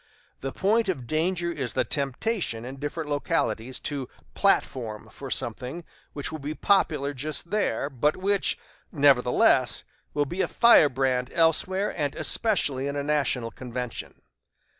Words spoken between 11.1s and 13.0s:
elsewhere and especially in